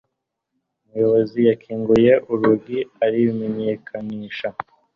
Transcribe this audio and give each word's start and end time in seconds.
umuyobozi 0.83 1.39
yakinguye 1.49 2.13
urugi 2.31 2.79
arimenyekanisha 3.05 4.49